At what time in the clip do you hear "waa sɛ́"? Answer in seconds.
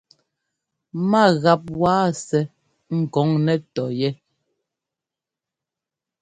1.81-2.41